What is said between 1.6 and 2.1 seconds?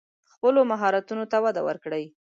ورکړئ.